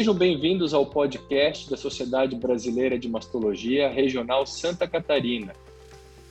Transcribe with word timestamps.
Sejam 0.00 0.14
bem-vindos 0.14 0.72
ao 0.72 0.86
podcast 0.86 1.68
da 1.68 1.76
Sociedade 1.76 2.34
Brasileira 2.34 2.98
de 2.98 3.06
Mastologia 3.06 3.86
Regional 3.86 4.46
Santa 4.46 4.88
Catarina. 4.88 5.52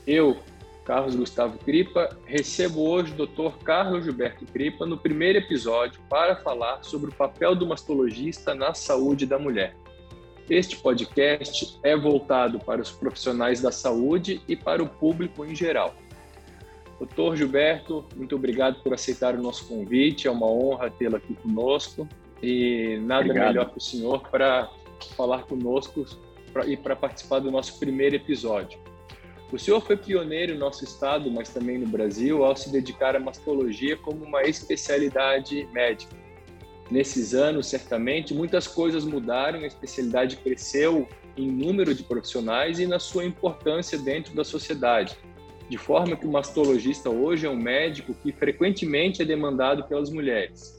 Eu, 0.07 0.37
Carlos 0.83 1.15
Gustavo 1.15 1.59
Cripa, 1.59 2.17
recebo 2.25 2.89
hoje 2.89 3.13
o 3.13 3.27
Dr. 3.27 3.63
Carlos 3.63 4.05
Gilberto 4.05 4.43
Cripa 4.45 4.87
no 4.87 4.97
primeiro 4.97 5.37
episódio 5.37 6.01
para 6.09 6.35
falar 6.35 6.83
sobre 6.83 7.11
o 7.11 7.13
papel 7.13 7.55
do 7.55 7.67
mastologista 7.67 8.55
na 8.55 8.73
saúde 8.73 9.27
da 9.27 9.37
mulher. 9.37 9.75
Este 10.49 10.75
podcast 10.75 11.77
é 11.83 11.95
voltado 11.95 12.57
para 12.57 12.81
os 12.81 12.89
profissionais 12.89 13.61
da 13.61 13.71
saúde 13.71 14.41
e 14.47 14.55
para 14.55 14.81
o 14.81 14.89
público 14.89 15.45
em 15.45 15.53
geral. 15.53 15.93
Doutor 16.97 17.35
Gilberto, 17.35 18.03
muito 18.15 18.35
obrigado 18.35 18.81
por 18.81 18.95
aceitar 18.95 19.35
o 19.35 19.43
nosso 19.43 19.67
convite, 19.67 20.27
é 20.27 20.31
uma 20.31 20.47
honra 20.47 20.89
tê-lo 20.89 21.17
aqui 21.17 21.35
conosco 21.35 22.09
e 22.41 22.99
nada 23.01 23.25
obrigado. 23.25 23.47
melhor 23.47 23.69
que 23.71 23.77
o 23.77 23.81
senhor 23.81 24.27
para 24.29 24.69
falar 25.15 25.43
conosco 25.43 26.05
e 26.65 26.75
para 26.75 26.95
participar 26.95 27.39
do 27.39 27.51
nosso 27.51 27.79
primeiro 27.79 28.15
episódio. 28.15 28.79
O 29.51 29.57
senhor 29.57 29.81
foi 29.81 29.97
pioneiro 29.97 30.53
no 30.53 30.59
nosso 30.59 30.83
estado, 30.83 31.29
mas 31.31 31.49
também 31.49 31.79
no 31.79 31.87
Brasil, 31.87 32.43
ao 32.45 32.55
se 32.55 32.71
dedicar 32.71 33.15
à 33.15 33.19
mastologia 33.19 33.97
como 33.97 34.23
uma 34.23 34.43
especialidade 34.43 35.67
médica. 35.73 36.15
Nesses 36.91 37.33
anos, 37.33 37.67
certamente, 37.67 38.33
muitas 38.33 38.67
coisas 38.67 39.05
mudaram, 39.05 39.59
a 39.59 39.65
especialidade 39.65 40.37
cresceu 40.37 41.07
em 41.35 41.49
número 41.49 41.95
de 41.95 42.03
profissionais 42.03 42.79
e 42.79 42.85
na 42.85 42.99
sua 42.99 43.25
importância 43.25 43.97
dentro 43.97 44.35
da 44.35 44.43
sociedade, 44.43 45.17
de 45.67 45.77
forma 45.77 46.15
que 46.15 46.27
o 46.27 46.31
mastologista 46.31 47.09
hoje 47.09 47.45
é 47.45 47.49
um 47.49 47.55
médico 47.55 48.13
que 48.13 48.31
frequentemente 48.31 49.21
é 49.21 49.25
demandado 49.25 49.83
pelas 49.83 50.09
mulheres. 50.09 50.78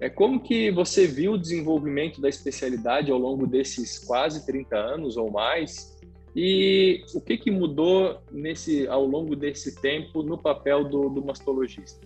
É 0.00 0.08
como 0.08 0.40
que 0.40 0.70
você 0.70 1.06
viu 1.06 1.32
o 1.32 1.38
desenvolvimento 1.38 2.20
da 2.20 2.28
especialidade 2.28 3.10
ao 3.10 3.18
longo 3.18 3.46
desses 3.46 3.98
quase 3.98 4.46
30 4.46 4.74
anos 4.74 5.16
ou 5.18 5.30
mais 5.30 6.00
e 6.34 7.04
o 7.14 7.20
que, 7.20 7.36
que 7.36 7.50
mudou 7.50 8.18
nesse, 8.30 8.86
ao 8.88 9.04
longo 9.04 9.36
desse 9.36 9.80
tempo 9.80 10.22
no 10.22 10.38
papel 10.38 10.84
do, 10.84 11.10
do 11.10 11.24
mastologista? 11.24 12.00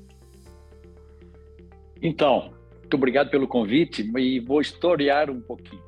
Então, 2.02 2.50
muito 2.80 2.94
obrigado 2.94 3.30
pelo 3.30 3.46
convite 3.46 4.10
e 4.18 4.40
vou 4.40 4.60
historiar 4.60 5.30
um 5.30 5.40
pouquinho. 5.40 5.82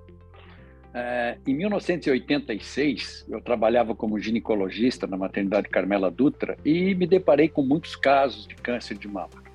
É, 0.95 1.37
em 1.47 1.55
1986, 1.55 3.27
eu 3.29 3.41
trabalhava 3.41 3.95
como 3.95 4.19
ginecologista 4.19 5.07
na 5.07 5.17
maternidade 5.17 5.69
Carmela 5.69 6.11
Dutra 6.11 6.57
e 6.65 6.95
me 6.95 7.07
deparei 7.07 7.49
com 7.49 7.63
muitos 7.63 7.97
casos 7.97 8.47
de 8.47 8.55
câncer 8.55 8.97
de 8.97 9.09
mama. 9.09 9.46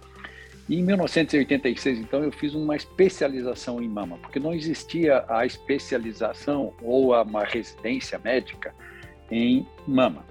E 0.71 0.79
em 0.79 0.83
1986, 0.83 1.99
então, 1.99 2.23
eu 2.23 2.31
fiz 2.31 2.55
uma 2.55 2.77
especialização 2.77 3.81
em 3.81 3.89
mama, 3.89 4.17
porque 4.19 4.39
não 4.39 4.53
existia 4.53 5.25
a 5.27 5.45
especialização 5.45 6.73
ou 6.81 7.11
uma 7.13 7.43
residência 7.43 8.17
médica 8.17 8.73
em 9.29 9.67
mama. 9.85 10.25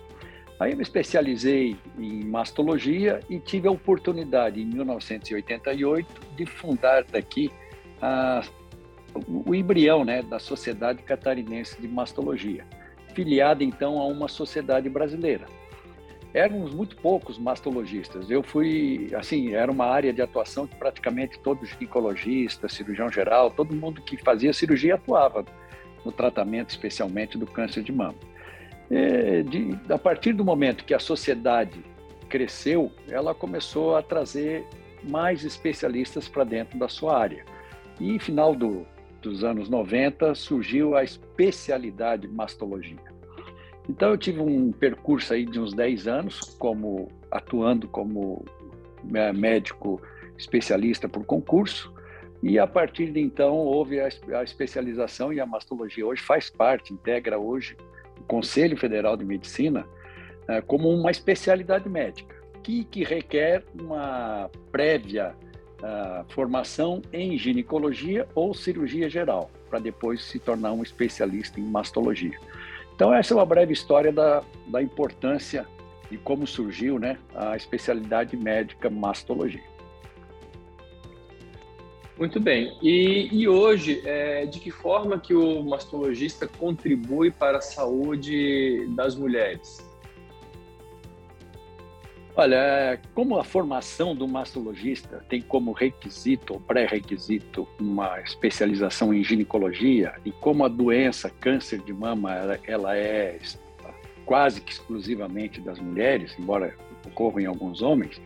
Aí 0.58 0.70
eu 0.70 0.78
me 0.78 0.82
especializei 0.82 1.77
em 1.98 2.24
mastologia 2.24 3.20
e 3.28 3.38
tive 3.38 3.69
a 3.69 3.70
oportunidade, 3.70 4.62
em 4.62 4.64
1988, 4.64 6.08
de 6.34 6.47
fundar 6.47 7.04
daqui 7.04 7.50
a, 8.00 8.42
o 9.44 9.54
embrião 9.54 10.06
né, 10.06 10.22
da 10.22 10.38
Sociedade 10.38 11.02
Catarinense 11.02 11.78
de 11.78 11.86
Mastologia, 11.86 12.64
filiada 13.14 13.62
então 13.62 13.98
a 13.98 14.06
uma 14.06 14.27
sociedade 14.27 14.88
brasileira 14.88 15.59
éramos 16.33 16.73
muito 16.75 16.97
poucos 16.97 17.39
mastologistas. 17.39 18.31
Eu 18.31 18.42
fui, 18.42 19.11
assim, 19.14 19.55
era 19.55 19.70
uma 19.70 19.86
área 19.86 20.12
de 20.12 20.23
atuação 20.23 20.67
que 20.67 20.77
praticamente 20.77 21.39
todo 21.39 21.64
ginecologista, 21.64 22.69
cirurgião 22.69 23.10
geral, 23.10 23.50
todo 23.50 23.75
mundo 23.75 24.00
que 24.03 24.16
fazia 24.16 24.53
cirurgia 24.53 24.94
atuava 24.94 25.44
no 26.04 26.12
tratamento, 26.12 26.71
especialmente 26.71 27.37
do 27.37 27.47
câncer 27.47 27.82
de 27.82 27.93
mama. 27.93 28.15
E, 28.91 29.43
de, 29.43 29.78
a 29.93 29.99
partir 29.99 30.32
do 30.32 30.44
momento 30.44 30.84
que 30.84 30.94
a 30.94 30.99
sociedade 30.99 31.84
cresceu, 32.28 32.93
ela 33.09 33.34
começou 33.34 33.97
a 33.97 34.03
trazer 34.03 34.65
mais 35.03 35.44
especialistas 35.44 36.28
para 36.28 36.44
dentro 36.44 36.78
da 36.78 36.88
sua 36.88 37.19
área. 37.19 37.44
E 38.00 38.19
final 38.19 38.54
do, 38.54 38.87
dos 39.21 39.43
anos 39.44 39.69
90 39.69 40.34
surgiu 40.34 40.97
a 40.97 41.03
especialidade 41.03 42.28
mastologia. 42.28 43.19
Então 43.91 44.11
eu 44.11 44.17
tive 44.17 44.41
um 44.41 44.71
percurso 44.71 45.34
aí 45.34 45.45
de 45.45 45.59
uns 45.59 45.75
10 45.75 46.06
anos 46.06 46.39
como 46.61 47.09
atuando 47.28 47.89
como 47.89 48.45
é, 49.12 49.33
médico 49.33 50.01
especialista 50.39 51.09
por 51.09 51.25
concurso 51.25 51.93
e 52.41 52.56
a 52.56 52.69
partir 52.69 53.11
de 53.11 53.19
então 53.19 53.56
houve 53.56 53.99
a, 53.99 54.09
a 54.39 54.45
especialização 54.45 55.33
e 55.33 55.41
a 55.41 55.45
mastologia 55.45 56.06
hoje 56.06 56.23
faz 56.23 56.49
parte, 56.49 56.95
integra 56.95 57.37
hoje 57.37 57.77
o 58.21 58.23
Conselho 58.23 58.77
Federal 58.77 59.17
de 59.17 59.25
Medicina 59.25 59.84
é, 60.47 60.61
como 60.61 60.89
uma 60.89 61.11
especialidade 61.11 61.89
médica 61.89 62.37
que, 62.62 62.84
que 62.84 63.03
requer 63.03 63.65
uma 63.75 64.49
prévia 64.71 65.34
uh, 65.83 66.25
formação 66.33 67.03
em 67.12 67.37
ginecologia 67.37 68.28
ou 68.37 68.55
cirurgia 68.55 69.11
geral 69.11 69.51
para 69.69 69.81
depois 69.81 70.22
se 70.25 70.39
tornar 70.39 70.72
um 70.72 70.83
especialista 70.83 71.59
em 71.59 71.65
mastologia. 71.65 72.39
Então, 73.00 73.15
essa 73.15 73.33
é 73.33 73.34
uma 73.34 73.47
breve 73.47 73.72
história 73.72 74.12
da, 74.12 74.43
da 74.66 74.83
importância 74.83 75.66
e 76.11 76.19
como 76.19 76.47
surgiu 76.47 76.99
né, 76.99 77.16
a 77.34 77.56
especialidade 77.56 78.37
médica 78.37 78.91
mastologia. 78.91 79.65
Muito 82.19 82.39
bem. 82.39 82.77
E, 82.83 83.31
e 83.33 83.49
hoje, 83.49 84.03
é, 84.05 84.44
de 84.44 84.60
que 84.60 84.71
forma 84.71 85.19
que 85.19 85.33
o 85.33 85.62
mastologista 85.62 86.47
contribui 86.47 87.31
para 87.31 87.56
a 87.56 87.62
saúde 87.62 88.87
das 88.89 89.16
mulheres? 89.16 89.83
Olha, 92.36 92.98
como 93.14 93.38
a 93.38 93.44
formação 93.44 94.14
do 94.14 94.26
mastologista 94.26 95.24
tem 95.28 95.42
como 95.42 95.72
requisito 95.72 96.54
ou 96.54 96.60
pré-requisito 96.60 97.66
uma 97.78 98.20
especialização 98.20 99.12
em 99.12 99.22
ginecologia 99.22 100.14
e 100.24 100.30
como 100.30 100.64
a 100.64 100.68
doença 100.68 101.28
câncer 101.28 101.80
de 101.80 101.92
mama 101.92 102.32
ela, 102.32 102.60
ela 102.66 102.96
é 102.96 103.38
quase 104.24 104.60
que 104.60 104.72
exclusivamente 104.72 105.60
das 105.60 105.80
mulheres, 105.80 106.34
embora 106.38 106.74
ocorra 107.04 107.42
em 107.42 107.46
alguns 107.46 107.82
homens, 107.82 108.20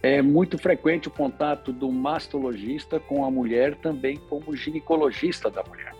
é 0.00 0.22
muito 0.22 0.56
frequente 0.56 1.08
o 1.08 1.10
contato 1.10 1.72
do 1.72 1.90
mastologista 1.90 3.00
com 3.00 3.24
a 3.24 3.30
mulher 3.30 3.74
também 3.76 4.16
como 4.28 4.54
ginecologista 4.56 5.50
da 5.50 5.64
mulher. 5.64 5.92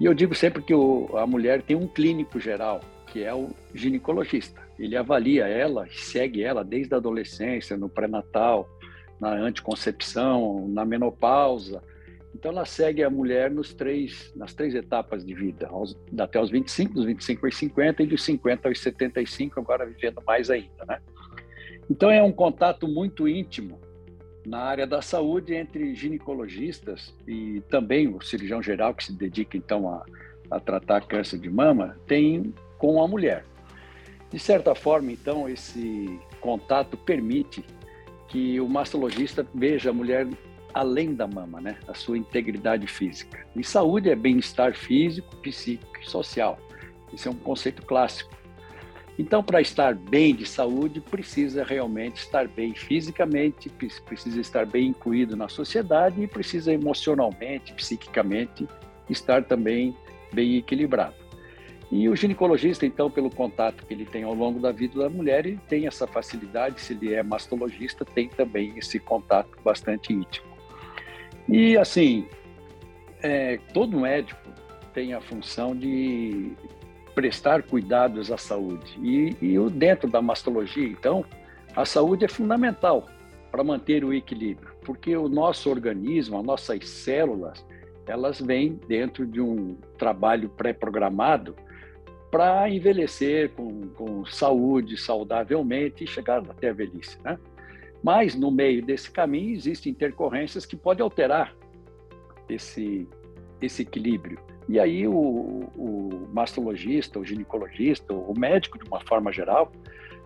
E 0.00 0.04
eu 0.04 0.14
digo 0.14 0.34
sempre 0.34 0.62
que 0.62 0.74
o, 0.74 1.08
a 1.16 1.26
mulher 1.26 1.62
tem 1.62 1.76
um 1.76 1.86
clínico 1.86 2.38
geral, 2.38 2.80
que 3.06 3.22
é 3.22 3.32
o 3.34 3.50
ginecologista. 3.74 4.67
Ele 4.78 4.96
avalia 4.96 5.46
ela, 5.46 5.86
segue 5.90 6.42
ela 6.42 6.64
desde 6.64 6.94
a 6.94 6.98
adolescência, 6.98 7.76
no 7.76 7.88
pré-natal, 7.88 8.68
na 9.20 9.32
anticoncepção, 9.32 10.68
na 10.68 10.84
menopausa. 10.84 11.82
Então, 12.34 12.52
ela 12.52 12.64
segue 12.64 13.02
a 13.02 13.10
mulher 13.10 13.50
nos 13.50 13.74
três, 13.74 14.32
nas 14.36 14.54
três 14.54 14.74
etapas 14.74 15.24
de 15.24 15.34
vida, 15.34 15.66
aos, 15.68 15.98
até 16.18 16.40
os 16.40 16.50
25, 16.50 16.94
dos 16.94 17.04
25 17.04 17.46
aos 17.46 17.56
50 17.56 18.02
e 18.02 18.06
dos 18.06 18.22
50 18.22 18.68
aos 18.68 18.80
75, 18.80 19.58
agora 19.58 19.84
vivendo 19.84 20.22
mais 20.24 20.48
ainda, 20.48 20.84
né? 20.86 21.00
Então, 21.90 22.10
é 22.10 22.22
um 22.22 22.30
contato 22.30 22.86
muito 22.86 23.26
íntimo 23.26 23.80
na 24.46 24.60
área 24.60 24.86
da 24.86 25.02
saúde 25.02 25.54
entre 25.54 25.94
ginecologistas 25.94 27.14
e 27.26 27.60
também 27.68 28.08
o 28.08 28.20
cirurgião 28.20 28.62
geral, 28.62 28.94
que 28.94 29.04
se 29.04 29.12
dedica, 29.12 29.56
então, 29.56 29.88
a, 29.88 30.04
a 30.50 30.60
tratar 30.60 31.00
câncer 31.06 31.38
de 31.38 31.50
mama, 31.50 31.98
tem 32.06 32.54
com 32.78 33.02
a 33.02 33.08
mulher. 33.08 33.44
De 34.30 34.38
certa 34.38 34.74
forma, 34.74 35.10
então, 35.10 35.48
esse 35.48 36.18
contato 36.40 36.96
permite 36.96 37.64
que 38.28 38.60
o 38.60 38.68
mastologista 38.68 39.46
veja 39.54 39.90
a 39.90 39.92
mulher 39.92 40.28
além 40.74 41.14
da 41.14 41.26
mama, 41.26 41.60
né? 41.60 41.78
A 41.88 41.94
sua 41.94 42.18
integridade 42.18 42.86
física. 42.86 43.46
E 43.56 43.64
saúde 43.64 44.10
é 44.10 44.14
bem-estar 44.14 44.74
físico, 44.74 45.34
psíquico 45.36 45.98
e 46.00 46.08
social. 46.08 46.58
Esse 47.12 47.26
é 47.26 47.30
um 47.30 47.34
conceito 47.34 47.82
clássico. 47.82 48.36
Então, 49.18 49.42
para 49.42 49.60
estar 49.60 49.94
bem 49.94 50.34
de 50.34 50.46
saúde, 50.46 51.00
precisa 51.00 51.64
realmente 51.64 52.18
estar 52.18 52.46
bem 52.46 52.72
fisicamente, 52.74 53.68
precisa 54.06 54.40
estar 54.40 54.64
bem 54.64 54.88
incluído 54.88 55.36
na 55.36 55.48
sociedade 55.48 56.22
e 56.22 56.26
precisa 56.28 56.72
emocionalmente, 56.72 57.72
psiquicamente 57.72 58.68
estar 59.10 59.42
também 59.42 59.96
bem 60.32 60.56
equilibrado. 60.58 61.16
E 61.90 62.08
o 62.08 62.14
ginecologista, 62.14 62.84
então, 62.84 63.10
pelo 63.10 63.30
contato 63.30 63.84
que 63.86 63.94
ele 63.94 64.04
tem 64.04 64.22
ao 64.22 64.34
longo 64.34 64.60
da 64.60 64.70
vida 64.70 65.00
da 65.00 65.08
mulher, 65.08 65.46
ele 65.46 65.58
tem 65.68 65.86
essa 65.86 66.06
facilidade, 66.06 66.80
se 66.80 66.92
ele 66.92 67.14
é 67.14 67.22
mastologista, 67.22 68.04
tem 68.04 68.28
também 68.28 68.74
esse 68.76 68.98
contato 68.98 69.50
bastante 69.64 70.12
íntimo. 70.12 70.46
E, 71.48 71.78
assim, 71.78 72.26
é, 73.22 73.58
todo 73.72 73.98
médico 73.98 74.40
tem 74.92 75.14
a 75.14 75.20
função 75.20 75.74
de 75.74 76.52
prestar 77.14 77.62
cuidados 77.62 78.30
à 78.30 78.36
saúde. 78.36 78.98
E, 79.02 79.34
e 79.40 79.70
dentro 79.70 80.10
da 80.10 80.20
mastologia, 80.20 80.86
então, 80.86 81.24
a 81.74 81.86
saúde 81.86 82.26
é 82.26 82.28
fundamental 82.28 83.06
para 83.50 83.64
manter 83.64 84.04
o 84.04 84.12
equilíbrio, 84.12 84.68
porque 84.84 85.16
o 85.16 85.26
nosso 85.26 85.70
organismo, 85.70 86.38
as 86.38 86.44
nossas 86.44 86.86
células, 86.86 87.64
elas 88.06 88.40
vêm 88.40 88.78
dentro 88.86 89.26
de 89.26 89.40
um 89.40 89.76
trabalho 89.96 90.50
pré-programado 90.50 91.56
para 92.30 92.68
envelhecer 92.68 93.50
com, 93.50 93.88
com 93.88 94.26
saúde, 94.26 94.96
saudavelmente 94.96 96.04
e 96.04 96.06
chegar 96.06 96.38
até 96.38 96.68
a 96.68 96.72
velhice. 96.72 97.18
Né? 97.24 97.38
Mas, 98.02 98.34
no 98.34 98.50
meio 98.50 98.84
desse 98.84 99.10
caminho, 99.10 99.54
existem 99.54 99.92
intercorrências 99.92 100.66
que 100.66 100.76
podem 100.76 101.02
alterar 101.02 101.54
esse, 102.48 103.08
esse 103.60 103.82
equilíbrio. 103.82 104.38
E 104.68 104.78
aí, 104.78 105.06
o, 105.06 105.12
o 105.12 106.28
mastologista, 106.32 107.18
o 107.18 107.24
ginecologista, 107.24 108.12
o 108.12 108.38
médico, 108.38 108.78
de 108.78 108.84
uma 108.84 109.00
forma 109.00 109.32
geral, 109.32 109.72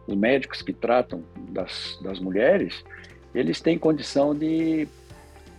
os 0.06 0.16
médicos 0.16 0.62
que 0.62 0.72
tratam 0.72 1.22
das, 1.50 1.99
das 2.02 2.19
mulheres, 2.19 2.84
eles 3.34 3.60
têm 3.60 3.78
condição 3.78 4.34
de 4.34 4.88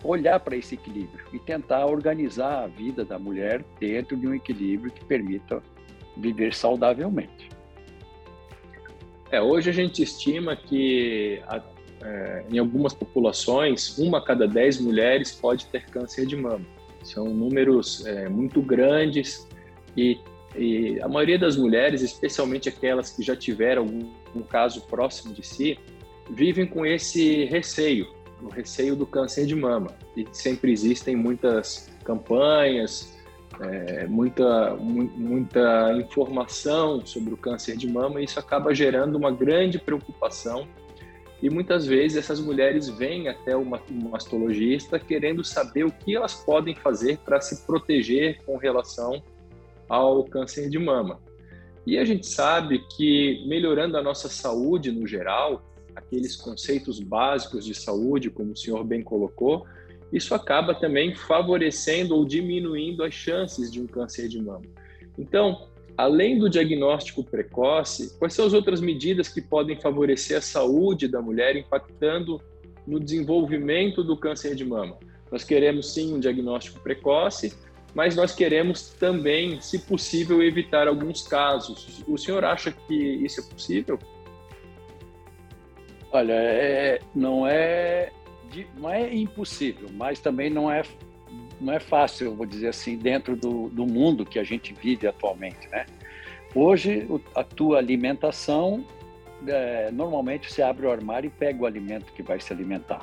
olhar 0.03 0.39
para 0.41 0.57
esse 0.57 0.75
equilíbrio 0.75 1.25
e 1.31 1.39
tentar 1.39 1.85
organizar 1.85 2.63
a 2.63 2.67
vida 2.67 3.05
da 3.05 3.17
mulher 3.17 3.63
dentro 3.79 4.17
de 4.17 4.27
um 4.27 4.33
equilíbrio 4.33 4.91
que 4.91 5.03
permita 5.05 5.63
viver 6.17 6.53
saudavelmente. 6.53 7.49
É, 9.31 9.41
hoje 9.41 9.69
a 9.69 9.73
gente 9.73 10.03
estima 10.03 10.55
que 10.55 11.41
é, 12.03 12.43
em 12.51 12.59
algumas 12.59 12.93
populações, 12.93 13.97
uma 13.97 14.19
a 14.19 14.21
cada 14.21 14.47
dez 14.47 14.79
mulheres 14.79 15.31
pode 15.31 15.65
ter 15.67 15.85
câncer 15.85 16.25
de 16.25 16.35
mama. 16.35 16.65
São 17.01 17.25
números 17.25 18.05
é, 18.05 18.29
muito 18.29 18.61
grandes 18.61 19.47
e, 19.97 20.19
e, 20.55 20.99
a 21.01 21.07
maioria 21.07 21.39
das 21.39 21.55
mulheres, 21.55 22.01
especialmente 22.01 22.69
aquelas 22.69 23.11
que 23.11 23.23
já 23.23 23.35
tiveram 23.35 23.83
algum, 23.83 24.11
um 24.35 24.43
caso 24.43 24.81
próximo 24.81 25.33
de 25.33 25.45
si, 25.45 25.79
vivem 26.29 26.65
com 26.65 26.85
esse 26.85 27.45
receio, 27.45 28.07
o 28.41 28.49
receio 28.49 28.95
do 28.95 29.05
câncer 29.05 29.45
de 29.45 29.55
mama. 29.55 29.91
E 30.15 30.25
sempre 30.31 30.71
existem 30.71 31.15
muitas 31.15 31.89
campanhas, 32.03 33.17
é, 33.59 34.07
muita, 34.07 34.75
mu 34.75 35.03
muita 35.15 35.93
informação 35.93 37.05
sobre 37.05 37.33
o 37.33 37.37
câncer 37.37 37.77
de 37.77 37.87
mama, 37.87 38.21
e 38.21 38.25
isso 38.25 38.39
acaba 38.39 38.73
gerando 38.73 39.15
uma 39.15 39.31
grande 39.31 39.77
preocupação. 39.77 40.67
E 41.41 41.49
muitas 41.49 41.85
vezes 41.85 42.17
essas 42.17 42.39
mulheres 42.39 42.87
vêm 42.87 43.27
até 43.27 43.55
o 43.55 43.65
mastologista 43.65 44.97
querendo 44.97 45.43
saber 45.43 45.83
o 45.83 45.91
que 45.91 46.15
elas 46.15 46.35
podem 46.35 46.73
fazer 46.73 47.17
para 47.17 47.41
se 47.41 47.65
proteger 47.65 48.41
com 48.45 48.55
relação 48.55 49.21
ao 49.89 50.23
câncer 50.23 50.69
de 50.69 50.79
mama. 50.79 51.19
E 51.85 51.97
a 51.97 52.05
gente 52.05 52.25
sabe 52.25 52.79
que 52.95 53.43
melhorando 53.45 53.97
a 53.97 54.01
nossa 54.01 54.29
saúde 54.29 54.89
no 54.89 55.05
geral, 55.05 55.61
aqueles 55.93 56.35
conceitos 56.35 57.01
básicos 57.01 57.65
de 57.65 57.75
saúde, 57.75 58.29
como 58.29 58.53
o 58.53 58.57
senhor 58.57 58.83
bem 58.85 59.03
colocou, 59.03 59.65
isso 60.13 60.35
acaba 60.35 60.75
também 60.75 61.15
favorecendo 61.15 62.15
ou 62.15 62.23
diminuindo 62.23 63.03
as 63.03 63.15
chances 63.15 63.71
de 63.71 63.81
um 63.81 63.87
câncer 63.87 64.27
de 64.27 64.39
mama. 64.39 64.61
Então, 65.17 65.67
além 65.97 66.37
do 66.37 66.47
diagnóstico 66.47 67.23
precoce, 67.23 68.15
quais 68.19 68.35
são 68.35 68.45
as 68.45 68.53
outras 68.53 68.79
medidas 68.79 69.27
que 69.27 69.41
podem 69.41 69.75
favorecer 69.75 70.37
a 70.37 70.41
saúde 70.41 71.07
da 71.07 71.19
mulher, 71.19 71.55
impactando 71.55 72.39
no 72.85 72.99
desenvolvimento 72.99 74.03
do 74.03 74.15
câncer 74.15 74.53
de 74.53 74.63
mama? 74.63 74.99
Nós 75.31 75.43
queremos 75.43 75.91
sim 75.91 76.13
um 76.13 76.19
diagnóstico 76.19 76.79
precoce, 76.79 77.51
mas 77.95 78.15
nós 78.15 78.35
queremos 78.35 78.89
também, 78.89 79.59
se 79.61 79.79
possível, 79.79 80.43
evitar 80.43 80.87
alguns 80.87 81.27
casos. 81.27 82.03
O 82.07 82.19
senhor 82.19 82.45
acha 82.45 82.71
que 82.71 82.93
isso 82.93 83.39
é 83.39 83.43
possível? 83.43 83.97
Olha, 86.11 86.33
é, 86.33 86.99
não 87.15 87.47
é 87.47 88.11
não 88.77 88.89
é 88.89 89.13
impossível, 89.13 89.89
mas 89.93 90.19
também 90.19 90.49
não 90.49 90.71
é 90.71 90.83
não 91.59 91.73
é 91.73 91.79
fácil, 91.79 92.35
vou 92.35 92.45
dizer 92.45 92.67
assim, 92.67 92.97
dentro 92.97 93.35
do, 93.35 93.69
do 93.69 93.85
mundo 93.85 94.25
que 94.25 94.37
a 94.37 94.43
gente 94.43 94.73
vive 94.73 95.07
atualmente, 95.07 95.67
né? 95.69 95.85
Hoje, 96.53 97.07
a 97.33 97.43
tua 97.43 97.79
alimentação, 97.79 98.85
é, 99.47 99.89
normalmente 99.91 100.51
você 100.51 100.61
abre 100.61 100.85
o 100.85 100.91
armário 100.91 101.27
e 101.27 101.31
pega 101.31 101.63
o 101.63 101.65
alimento 101.65 102.11
que 102.13 102.21
vai 102.21 102.39
se 102.39 102.53
alimentar. 102.53 103.01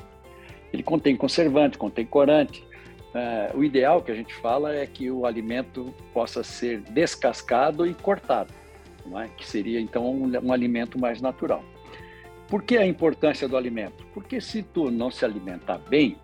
Ele 0.71 0.83
contém 0.83 1.15
conservante, 1.17 1.77
contém 1.77 2.05
corante. 2.05 2.63
É, 3.13 3.51
o 3.53 3.63
ideal 3.63 4.01
que 4.01 4.11
a 4.11 4.15
gente 4.15 4.33
fala 4.35 4.73
é 4.73 4.85
que 4.85 5.11
o 5.11 5.25
alimento 5.25 5.93
possa 6.13 6.43
ser 6.43 6.79
descascado 6.79 7.85
e 7.85 7.93
cortado, 7.93 8.53
é? 9.19 9.27
que 9.35 9.45
seria 9.45 9.81
então 9.81 10.09
um, 10.09 10.31
um 10.47 10.53
alimento 10.53 10.97
mais 10.97 11.19
natural. 11.19 11.63
Por 12.51 12.63
que 12.63 12.75
a 12.75 12.85
importância 12.85 13.47
do 13.47 13.55
alimento? 13.55 14.05
Porque 14.13 14.41
se 14.41 14.61
tu 14.61 14.91
não 14.91 15.09
se 15.09 15.23
alimentar 15.23 15.77
bem, 15.77 16.17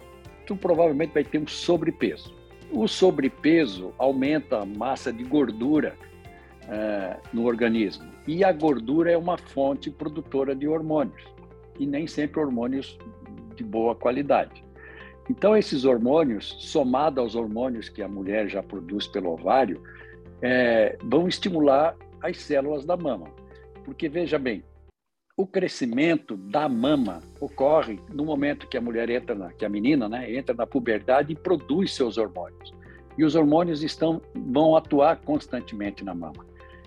tu 0.46 0.58
provavelmente 0.58 1.14
vai 1.14 1.24
ter 1.24 1.38
um 1.38 1.48
sobrepeso. 1.48 2.36
O 2.70 2.86
sobrepeso 2.86 3.94
aumenta 3.98 4.60
a 4.60 4.66
massa 4.66 5.14
de 5.14 5.24
gordura 5.24 5.96
é, 6.68 7.16
no 7.32 7.46
organismo. 7.46 8.12
E 8.28 8.44
a 8.44 8.52
gordura 8.52 9.10
é 9.10 9.18
uma 9.18 9.38
fonte 9.38 9.90
produtora 9.90 10.54
de 10.54 10.68
hormônios. 10.68 11.24
E 11.80 11.86
nem 11.86 12.06
sempre 12.06 12.42
hormônios 12.42 12.98
de 13.56 13.64
boa 13.64 13.96
qualidade. 13.96 14.62
Então, 15.30 15.56
esses 15.56 15.86
hormônios, 15.86 16.58
somados 16.60 17.20
aos 17.20 17.36
hormônios 17.36 17.88
que 17.88 18.02
a 18.02 18.08
mulher 18.10 18.50
já 18.50 18.62
produz 18.62 19.08
pelo 19.08 19.32
ovário, 19.32 19.82
é, 20.42 20.98
vão 21.04 21.26
estimular 21.26 21.96
as 22.22 22.36
células 22.42 22.84
da 22.84 22.98
mama. 22.98 23.28
Porque, 23.86 24.10
veja 24.10 24.38
bem, 24.38 24.62
o 25.38 25.46
crescimento 25.46 26.36
da 26.36 26.68
mama 26.68 27.22
ocorre 27.40 28.00
no 28.12 28.26
momento 28.26 28.68
que 28.68 28.76
a 28.76 28.82
mulher 28.82 29.08
entra, 29.08 29.36
na, 29.36 29.54
que 29.54 29.64
a 29.64 29.70
menina, 29.70 30.10
né, 30.10 30.34
entra 30.34 30.56
na 30.56 30.66
puberdade 30.66 31.32
e 31.32 31.36
produz 31.36 31.94
seus 31.94 32.18
hormônios. 32.18 32.74
E 33.16 33.24
os 33.24 33.36
hormônios 33.36 33.84
estão 33.84 34.20
vão 34.34 34.76
atuar 34.76 35.18
constantemente 35.18 36.04
na 36.04 36.16
mama, 36.16 36.44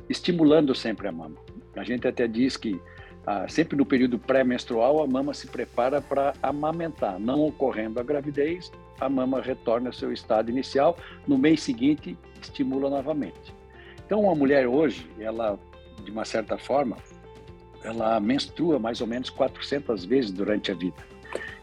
estimulando 0.08 0.74
sempre 0.74 1.06
a 1.06 1.12
mama. 1.12 1.36
A 1.76 1.84
gente 1.84 2.08
até 2.08 2.26
diz 2.26 2.56
que 2.56 2.80
ah, 3.24 3.46
sempre 3.48 3.76
no 3.76 3.86
período 3.86 4.18
pré-menstrual 4.18 5.00
a 5.00 5.06
mama 5.06 5.32
se 5.32 5.46
prepara 5.46 6.00
para 6.00 6.34
amamentar. 6.42 7.20
Não 7.20 7.46
ocorrendo 7.46 8.00
a 8.00 8.02
gravidez, 8.02 8.72
a 8.98 9.08
mama 9.08 9.40
retorna 9.40 9.90
ao 9.90 9.92
seu 9.92 10.12
estado 10.12 10.50
inicial. 10.50 10.98
No 11.24 11.38
mês 11.38 11.62
seguinte, 11.62 12.18
estimula 12.42 12.90
novamente. 12.90 13.54
Então, 14.04 14.22
uma 14.22 14.34
mulher 14.34 14.66
hoje, 14.66 15.08
ela, 15.20 15.56
de 16.04 16.10
uma 16.10 16.24
certa 16.24 16.58
forma, 16.58 16.96
ela 17.82 18.20
menstrua 18.20 18.78
mais 18.78 19.00
ou 19.00 19.06
menos 19.06 19.30
400 19.30 20.04
vezes 20.04 20.30
durante 20.30 20.70
a 20.70 20.74
vida. 20.74 20.96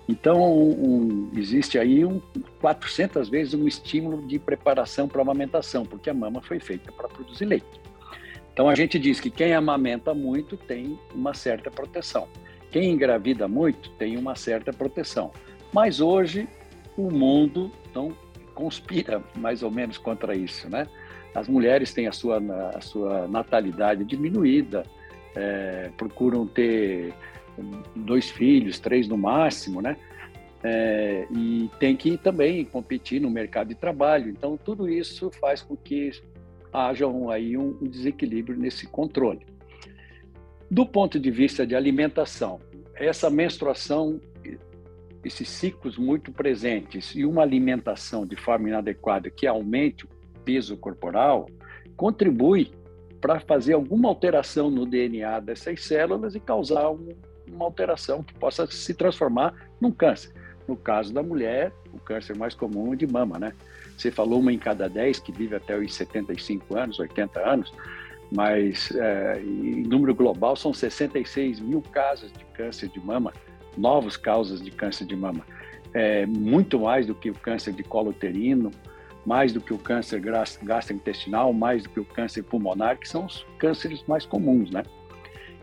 Então, 0.07 0.41
um, 0.41 1.29
existe 1.35 1.77
aí 1.77 2.05
um, 2.05 2.21
400 2.61 3.27
vezes 3.27 3.53
um 3.53 3.67
estímulo 3.67 4.25
de 4.25 4.39
preparação 4.39 5.07
para 5.07 5.19
a 5.19 5.23
amamentação, 5.23 5.85
porque 5.85 6.09
a 6.09 6.13
mama 6.13 6.41
foi 6.41 6.59
feita 6.59 6.91
para 6.91 7.09
produzir 7.09 7.45
leite. 7.45 7.81
Então, 8.53 8.69
a 8.69 8.75
gente 8.75 8.97
diz 8.97 9.19
que 9.19 9.29
quem 9.29 9.53
amamenta 9.53 10.13
muito 10.13 10.55
tem 10.55 10.97
uma 11.13 11.33
certa 11.33 11.69
proteção. 11.69 12.27
Quem 12.71 12.91
engravida 12.91 13.47
muito 13.47 13.89
tem 13.91 14.17
uma 14.17 14.35
certa 14.35 14.71
proteção. 14.71 15.31
Mas 15.73 15.99
hoje, 15.99 16.47
o 16.97 17.11
mundo 17.11 17.69
não 17.93 18.15
conspira 18.55 19.21
mais 19.35 19.61
ou 19.61 19.69
menos 19.69 19.97
contra 19.97 20.35
isso, 20.35 20.69
né? 20.69 20.87
As 21.35 21.47
mulheres 21.47 21.93
têm 21.93 22.07
a 22.07 22.11
sua, 22.11 22.41
a 22.73 22.81
sua 22.81 23.27
natalidade 23.27 24.03
diminuída, 24.03 24.83
é, 25.35 25.89
procuram 25.97 26.45
ter 26.47 27.13
dois 27.95 28.29
filhos, 28.29 28.79
três 28.79 29.07
no 29.07 29.17
máximo, 29.17 29.81
né? 29.81 29.97
É, 30.63 31.27
e 31.31 31.69
tem 31.79 31.95
que 31.95 32.17
também 32.17 32.65
competir 32.65 33.21
no 33.21 33.29
mercado 33.29 33.69
de 33.69 33.75
trabalho. 33.75 34.29
Então, 34.29 34.57
tudo 34.57 34.89
isso 34.89 35.29
faz 35.31 35.61
com 35.61 35.75
que 35.75 36.11
haja 36.73 37.07
um, 37.07 37.29
aí 37.29 37.57
um, 37.57 37.77
um 37.81 37.87
desequilíbrio 37.87 38.57
nesse 38.57 38.87
controle. 38.87 39.45
Do 40.69 40.85
ponto 40.85 41.19
de 41.19 41.31
vista 41.31 41.65
de 41.65 41.75
alimentação, 41.75 42.59
essa 42.95 43.29
menstruação, 43.29 44.19
esses 45.23 45.47
ciclos 45.47 45.97
muito 45.97 46.31
presentes 46.31 47.13
e 47.15 47.25
uma 47.25 47.41
alimentação 47.41 48.25
de 48.25 48.35
forma 48.35 48.69
inadequada 48.69 49.29
que 49.29 49.47
aumente 49.47 50.05
o 50.05 50.09
peso 50.43 50.75
corporal, 50.75 51.47
contribui 51.95 52.71
para 53.27 53.41
fazer 53.41 53.73
alguma 53.73 54.07
alteração 54.07 54.71
no 54.71 54.85
DNA 54.85 55.41
dessas 55.41 55.83
células 55.83 56.33
e 56.33 56.39
causar 56.39 56.89
um, 56.89 57.13
uma 57.45 57.65
alteração 57.65 58.23
que 58.23 58.33
possa 58.33 58.65
se 58.67 58.93
transformar 58.93 59.53
num 59.81 59.91
câncer. 59.91 60.31
No 60.65 60.77
caso 60.77 61.13
da 61.13 61.21
mulher, 61.21 61.73
o 61.93 61.99
câncer 61.99 62.37
mais 62.37 62.55
comum 62.55 62.93
é 62.93 62.95
de 62.95 63.05
mama, 63.05 63.37
né? 63.37 63.51
Você 63.97 64.11
falou 64.11 64.39
uma 64.39 64.53
em 64.53 64.57
cada 64.57 64.87
10 64.87 65.19
que 65.19 65.33
vive 65.33 65.57
até 65.57 65.77
os 65.77 65.93
75 65.93 66.77
anos, 66.77 66.99
80 66.99 67.37
anos, 67.41 67.73
mas 68.31 68.95
é, 68.95 69.41
em 69.41 69.83
número 69.83 70.15
global 70.15 70.55
são 70.55 70.73
66 70.73 71.59
mil 71.59 71.81
casos 71.81 72.31
de 72.31 72.45
câncer 72.53 72.87
de 72.87 72.99
mama, 73.01 73.33
novos 73.77 74.15
causas 74.15 74.61
de 74.61 74.71
câncer 74.71 75.05
de 75.05 75.17
mama. 75.17 75.45
É 75.93 76.25
muito 76.25 76.79
mais 76.79 77.05
do 77.05 77.13
que 77.13 77.29
o 77.29 77.35
câncer 77.35 77.73
de 77.73 77.83
colo 77.83 78.11
uterino, 78.11 78.71
mais 79.27 79.51
do 79.51 79.59
que 79.59 79.73
o 79.73 79.77
câncer 79.77 80.21
gastrointestinal, 80.63 81.51
mais 81.51 81.83
do 81.83 81.89
que 81.89 81.99
o 81.99 82.05
câncer 82.05 82.43
pulmonar, 82.43 82.97
que 82.97 83.09
são 83.09 83.25
os 83.25 83.45
cânceres 83.59 84.01
mais 84.07 84.25
comuns, 84.25 84.71
né? 84.71 84.83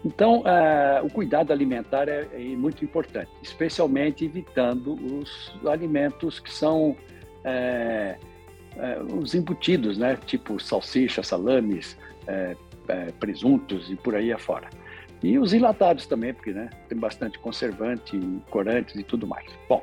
Então, 0.04 0.40
uh, 0.40 1.02
o 1.02 1.10
cuidado 1.10 1.50
alimentar 1.50 2.06
é, 2.06 2.28
é, 2.30 2.38
muito 2.38 2.84
importante, 2.84 3.30
especialmente 3.42 4.22
evitando 4.22 4.92
os 4.92 5.50
alimentos 5.66 6.38
que 6.38 6.52
são 6.52 6.94
é, 7.42 8.18
é, 8.76 8.98
os 9.02 9.34
embutidos, 9.34 9.96
né? 9.96 10.18
Tipo 10.26 10.60
salsicha, 10.60 11.22
salames, 11.22 11.96
presuntos 13.18 13.90
e 13.90 13.96
por 13.96 14.14
aí 14.14 14.30
afora. 14.30 14.68
E 15.22 15.38
os 15.38 15.54
enlatados 15.54 16.06
também, 16.06 16.34
porque 16.34 16.52
né, 16.52 16.68
tem 16.86 16.98
bastante 16.98 17.38
conservante, 17.38 18.20
corantes 18.50 18.94
e 18.94 19.02
tudo 19.02 19.26
mais. 19.26 19.46
Bom, 19.66 19.82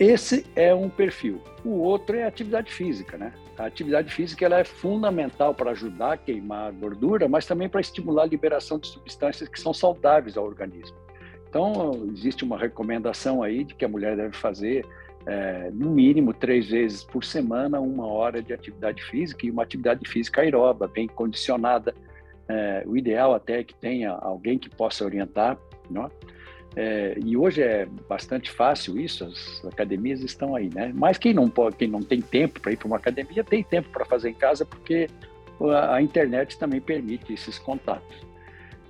esse 0.00 0.46
é 0.56 0.74
um 0.74 0.88
perfil. 0.88 1.42
O 1.62 1.80
outro 1.80 2.16
é 2.16 2.24
a 2.24 2.28
atividade 2.28 2.72
física, 2.72 3.18
né? 3.18 3.34
A 3.58 3.66
atividade 3.66 4.10
física 4.10 4.46
ela 4.46 4.58
é 4.58 4.64
fundamental 4.64 5.54
para 5.54 5.72
ajudar 5.72 6.14
a 6.14 6.16
queimar 6.16 6.68
a 6.68 6.70
gordura, 6.70 7.28
mas 7.28 7.44
também 7.44 7.68
para 7.68 7.82
estimular 7.82 8.22
a 8.22 8.26
liberação 8.26 8.78
de 8.78 8.88
substâncias 8.88 9.46
que 9.46 9.60
são 9.60 9.74
saudáveis 9.74 10.38
ao 10.38 10.46
organismo. 10.46 10.96
Então, 11.46 12.08
existe 12.14 12.42
uma 12.42 12.56
recomendação 12.56 13.42
aí 13.42 13.62
de 13.62 13.74
que 13.74 13.84
a 13.84 13.88
mulher 13.88 14.16
deve 14.16 14.34
fazer 14.34 14.86
é, 15.26 15.70
no 15.70 15.90
mínimo 15.90 16.32
três 16.32 16.70
vezes 16.70 17.04
por 17.04 17.22
semana 17.22 17.78
uma 17.78 18.06
hora 18.06 18.42
de 18.42 18.54
atividade 18.54 19.02
física 19.04 19.44
e 19.44 19.50
uma 19.50 19.64
atividade 19.64 20.08
física 20.08 20.40
aeróba, 20.40 20.88
bem 20.88 21.06
condicionada. 21.06 21.94
É, 22.48 22.84
o 22.86 22.96
ideal 22.96 23.34
até 23.34 23.60
é 23.60 23.64
que 23.64 23.74
tenha 23.74 24.12
alguém 24.12 24.58
que 24.58 24.70
possa 24.70 25.04
orientar, 25.04 25.58
não? 25.90 26.06
É? 26.06 26.10
É, 26.76 27.18
e 27.24 27.36
hoje 27.36 27.62
é 27.62 27.86
bastante 28.08 28.50
fácil 28.50 28.98
isso, 28.98 29.24
as 29.24 29.64
academias 29.64 30.20
estão 30.20 30.54
aí, 30.54 30.70
né? 30.72 30.92
Mas 30.94 31.18
quem 31.18 31.34
não 31.34 31.48
pode, 31.48 31.76
quem 31.76 31.88
não 31.88 32.00
tem 32.00 32.20
tempo 32.20 32.60
para 32.60 32.72
ir 32.72 32.76
para 32.76 32.86
uma 32.86 32.96
academia, 32.96 33.42
tem 33.42 33.62
tempo 33.62 33.88
para 33.88 34.04
fazer 34.04 34.30
em 34.30 34.34
casa, 34.34 34.64
porque 34.64 35.08
a, 35.60 35.96
a 35.96 36.02
internet 36.02 36.58
também 36.58 36.80
permite 36.80 37.32
esses 37.32 37.58
contatos. 37.58 38.16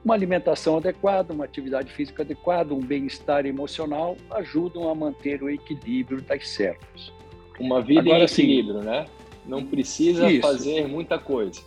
Uma 0.05 0.15
alimentação 0.15 0.77
adequada, 0.77 1.33
uma 1.33 1.45
atividade 1.45 1.93
física 1.93 2.23
adequada, 2.23 2.75
um 2.75 2.81
bem-estar 2.81 3.45
emocional 3.45 4.17
ajudam 4.31 4.89
a 4.89 4.95
manter 4.95 5.43
o 5.43 5.51
equilíbrio 5.51 6.23
das 6.23 6.49
células. 6.49 7.13
Uma 7.59 7.83
vida 7.83 8.01
Agora, 8.01 8.21
em 8.21 8.25
equilíbrio, 8.25 8.81
sim, 8.81 8.87
né? 8.87 9.07
Não 9.47 9.65
precisa 9.67 10.31
isso. 10.31 10.41
fazer 10.41 10.87
muita 10.87 11.19
coisa. 11.19 11.61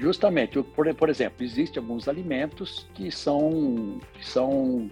Justamente, 0.00 0.62
por, 0.62 0.92
por 0.94 1.10
exemplo, 1.10 1.44
existem 1.44 1.78
alguns 1.78 2.08
alimentos 2.08 2.88
que 2.94 3.10
são 3.10 4.00
que 4.14 4.26
são 4.26 4.90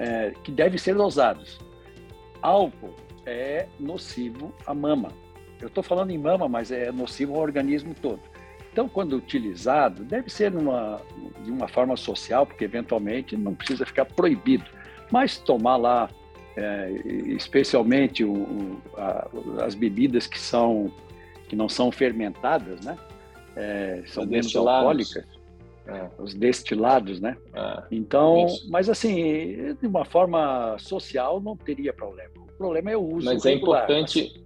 é, 0.00 0.32
que 0.42 0.50
devem 0.50 0.76
ser 0.76 0.96
dosados. 0.96 1.60
Álcool 2.42 2.96
é 3.24 3.66
nocivo 3.78 4.52
à 4.66 4.74
mama. 4.74 5.12
Eu 5.60 5.68
estou 5.68 5.82
falando 5.82 6.10
em 6.10 6.18
mama, 6.18 6.48
mas 6.48 6.72
é 6.72 6.90
nocivo 6.90 7.34
ao 7.34 7.40
organismo 7.40 7.94
todo. 7.94 8.20
Então, 8.72 8.88
quando 8.88 9.16
utilizado, 9.16 10.04
deve 10.04 10.28
ser 10.28 10.50
numa, 10.50 11.00
de 11.44 11.50
uma 11.50 11.68
forma 11.68 11.96
social, 11.96 12.44
porque 12.44 12.64
eventualmente 12.64 13.36
não 13.36 13.54
precisa 13.54 13.86
ficar 13.86 14.06
proibido. 14.06 14.64
Mas 15.10 15.38
tomar 15.38 15.76
lá, 15.76 16.10
é, 16.56 16.90
especialmente 17.26 18.24
o, 18.24 18.32
o, 18.32 18.82
a, 18.96 19.28
as 19.64 19.74
bebidas 19.74 20.26
que 20.26 20.38
são 20.38 20.92
que 21.48 21.56
não 21.56 21.68
são 21.68 21.90
fermentadas, 21.90 22.84
né? 22.84 22.98
É, 23.58 24.02
são 24.06 24.22
os 24.22 24.30
menos 24.30 24.54
alcoólicas, 24.54 25.24
é. 25.86 26.08
os 26.18 26.32
destilados, 26.32 27.20
né? 27.20 27.36
É. 27.52 27.82
Então, 27.90 28.46
isso. 28.46 28.70
mas 28.70 28.88
assim, 28.88 29.74
de 29.80 29.86
uma 29.86 30.04
forma 30.04 30.76
social 30.78 31.40
não 31.40 31.56
teria 31.56 31.92
problema. 31.92 32.30
O 32.38 32.52
problema 32.56 32.92
é 32.92 32.96
o 32.96 33.02
uso. 33.02 33.26
Mas 33.26 33.44
é 33.44 33.50
regular, 33.50 33.80
é 33.80 33.84
importante, 33.84 34.44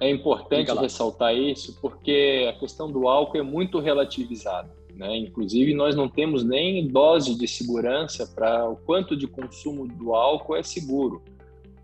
é 0.00 0.10
importante 0.10 0.72
ressaltar 0.72 1.34
isso, 1.34 1.78
porque 1.80 2.46
a 2.48 2.58
questão 2.58 2.90
do 2.90 3.08
álcool 3.08 3.38
é 3.38 3.42
muito 3.42 3.78
relativizada. 3.78 4.70
Né? 4.94 5.16
Inclusive, 5.16 5.72
nós 5.72 5.96
não 5.96 6.06
temos 6.06 6.44
nem 6.44 6.86
dose 6.86 7.34
de 7.34 7.48
segurança 7.48 8.26
para 8.26 8.68
o 8.68 8.76
quanto 8.76 9.16
de 9.16 9.26
consumo 9.26 9.88
do 9.88 10.14
álcool 10.14 10.56
é 10.56 10.62
seguro. 10.62 11.22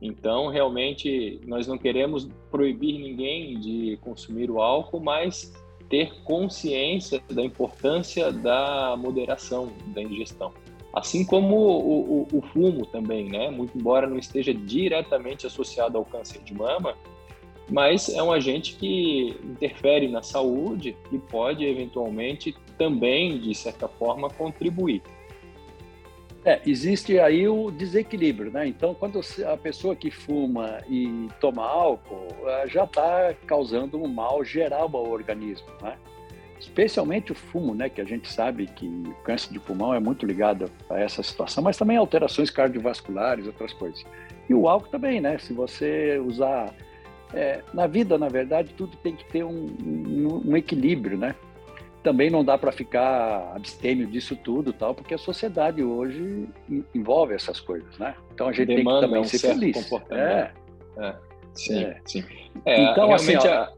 Então, 0.01 0.49
realmente, 0.49 1.41
nós 1.47 1.67
não 1.67 1.79
queremos 1.79 2.29
proibir 2.51 2.99
ninguém 2.99 3.59
de 3.59 3.99
consumir 4.03 4.51
o 4.51 4.61
álcool, 4.61 5.01
mas 5.01 5.53
ter 5.89 6.15
consciência 6.25 7.23
da 7.31 7.43
importância 7.43 8.31
da 8.31 8.97
moderação 8.97 9.73
da 9.89 10.03
ingestão. 10.03 10.53
Assim 10.93 11.25
como 11.25 11.57
o, 11.57 12.23
o, 12.23 12.39
o, 12.39 12.43
fumo 12.43 12.87
também, 12.87 13.29
né? 13.29 13.51
Muito 13.51 13.77
embora 13.77 14.07
não 14.07 14.19
esteja 14.19 14.53
diretamente 14.55 15.47
associado 15.47 15.99
ao 15.99 16.05
câncer 16.05 16.43
de 16.43 16.55
mama, 16.55 16.97
mas 17.71 18.09
é 18.09 18.23
um 18.23 18.33
agente 18.33 18.75
que 18.77 19.37
interfere 19.45 20.09
na 20.09 20.23
saúde 20.23 20.97
e 21.13 21.19
pode 21.19 21.65
eventualmente 21.65 22.55
também, 22.79 23.39
de 23.39 23.55
certa 23.55 23.87
forma, 23.87 24.31
contribuir. 24.31 25.03
É, 26.49 26.63
existe 26.65 27.21
aí 27.21 27.47
o 27.47 27.71
desequilíbrio, 27.71 28.51
né? 28.51 28.67
Então, 28.67 28.95
quando 28.95 29.21
a 29.47 29.55
pessoa 29.55 29.95
que 29.95 30.11
fuma 30.11 30.81
e 30.89 31.29
toma 31.39 31.63
álcool 31.63 32.27
já 32.69 32.85
está 32.85 33.35
causando 33.47 34.03
um 34.03 34.09
mal 34.09 34.43
geral 34.43 34.89
ao 34.95 35.11
organismo, 35.11 35.67
né? 35.83 35.99
Especialmente 36.59 37.33
o 37.33 37.35
fumo, 37.35 37.75
né? 37.75 37.91
Que 37.91 38.01
a 38.01 38.05
gente 38.05 38.33
sabe 38.33 38.67
que 38.67 38.87
o 38.87 39.15
câncer 39.25 39.53
de 39.53 39.61
pulmão 39.61 39.93
é 39.93 40.01
muito 40.01 40.25
ligado 40.25 40.71
a 40.89 40.99
essa 40.99 41.23
situação, 41.23 41.63
mas 41.63 41.77
também 41.77 41.99
alterações 41.99 42.49
cardiovasculares, 42.49 43.47
outras 43.47 43.75
coisas. 43.75 44.03
E 44.49 44.55
o 44.55 44.67
álcool 44.67 44.89
também, 44.89 45.21
né? 45.21 45.37
Se 45.37 45.53
você 45.53 46.19
usar 46.19 46.75
é, 47.35 47.63
na 47.75 47.87
vida, 47.87 48.17
na 48.17 48.31
verdade, 48.31 48.73
tudo 48.73 48.97
tem 48.97 49.15
que 49.15 49.25
ter 49.27 49.45
um, 49.45 49.67
um, 49.85 50.53
um 50.53 50.57
equilíbrio, 50.57 51.19
né? 51.19 51.35
Também 52.09 52.31
não 52.31 52.43
dá 52.43 52.57
para 52.57 52.73
ficar 52.73 53.53
abstêmio 53.55 54.07
disso 54.07 54.35
tudo, 54.35 54.73
tal, 54.73 54.95
porque 54.95 55.13
a 55.13 55.19
sociedade 55.19 55.83
hoje 55.83 56.49
envolve 56.95 57.35
essas 57.35 57.61
coisas, 57.61 57.99
né? 57.99 58.15
Então 58.33 58.49
a 58.49 58.53
gente 58.53 58.75
Demanda 58.75 59.01
tem 59.01 59.01
que 59.01 59.07
também 59.07 59.21
um 59.21 59.25
ser 59.25 59.39
feliz. 59.39 59.77
Comportamento. 59.77 60.27
É. 60.27 60.53
é. 60.97 61.17
Sim, 61.53 61.85
é. 61.85 62.01
sim. 62.07 62.25
É, 62.65 62.83
então, 62.83 63.13
assim, 63.13 63.35
a... 63.35 63.71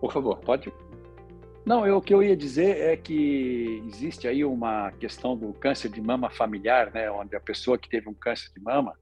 por 0.00 0.12
favor, 0.12 0.38
pode. 0.38 0.72
Não, 1.66 1.84
eu, 1.84 1.96
o 1.96 2.00
que 2.00 2.14
eu 2.14 2.22
ia 2.22 2.36
dizer 2.36 2.76
é 2.76 2.96
que 2.96 3.82
existe 3.88 4.28
aí 4.28 4.44
uma 4.44 4.92
questão 4.92 5.36
do 5.36 5.52
câncer 5.54 5.90
de 5.90 6.00
mama 6.00 6.30
familiar, 6.30 6.92
né? 6.94 7.10
Onde 7.10 7.34
a 7.34 7.40
pessoa 7.40 7.76
que 7.76 7.88
teve 7.88 8.08
um 8.08 8.14
câncer 8.14 8.48
de 8.56 8.62
mama, 8.62 8.92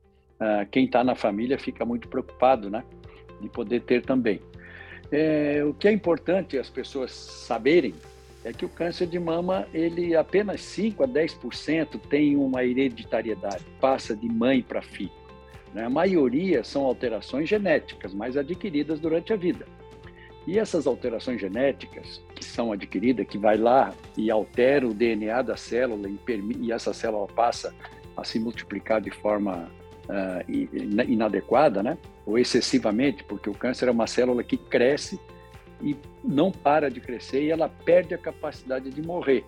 uh, 0.41 0.67
quem 0.71 0.87
está 0.87 1.05
na 1.05 1.15
família 1.15 1.59
fica 1.59 1.85
muito 1.85 2.09
preocupado, 2.09 2.71
né? 2.71 2.83
De 3.43 3.49
poder 3.51 3.83
ter 3.83 4.07
também. 4.07 4.41
É, 5.11 5.65
o 5.65 5.73
que 5.73 5.89
é 5.89 5.93
importante 5.93 6.59
as 6.59 6.69
pessoas 6.69 7.13
saberem 7.13 7.95
é 8.45 8.53
que 8.53 8.65
o 8.65 8.69
câncer 8.69 9.07
de 9.07 9.19
mama, 9.19 9.67
ele 9.75 10.15
apenas 10.15 10.61
5 10.61 11.03
a 11.03 11.09
10% 11.09 12.01
tem 12.09 12.37
uma 12.37 12.65
hereditariedade, 12.65 13.65
passa 13.81 14.15
de 14.15 14.29
mãe 14.29 14.63
para 14.63 14.81
filho. 14.81 15.11
Né? 15.75 15.85
A 15.85 15.91
maioria 15.91 16.63
são 16.63 16.85
alterações 16.85 17.49
genéticas, 17.49 18.15
mas 18.15 18.37
adquiridas 18.37 19.01
durante 19.01 19.33
a 19.33 19.37
vida. 19.37 19.67
E 20.47 20.59
essas 20.59 20.87
alterações 20.87 21.41
genéticas 21.41 22.23
que 22.35 22.45
são 22.45 22.73
adquiridas, 22.73 23.27
que 23.27 23.37
vai 23.37 23.59
lá 23.59 23.93
e 24.17 24.31
altera 24.31 24.87
o 24.87 24.95
DNA 24.95 25.43
da 25.43 25.57
célula 25.57 26.09
e, 26.09 26.19
e 26.61 26.73
essa 26.73 26.95
célula 26.95 27.27
passa 27.27 27.75
a 28.17 28.25
se 28.25 28.39
multiplicar 28.39 29.01
de 29.01 29.11
forma 29.11 29.71
uh, 30.09 31.05
inadequada, 31.09 31.83
né? 31.83 31.99
ou 32.27 32.39
excessivamente, 32.39 33.25
porque 33.25 33.49
o 33.49 33.55
câncer 33.55 33.89
é 33.89 33.91
uma 33.91 34.07
célula 34.07 34.43
que 34.43 34.57
cresce 34.57 35.19
e 35.81 35.97
não 36.23 36.51
para 36.51 36.91
de 36.91 37.01
crescer 37.01 37.43
e 37.43 37.51
ela 37.51 37.69
perde 37.69 38.15
a 38.15 38.19
capacidade 38.19 38.91
de 38.91 39.01
morrer. 39.01 39.45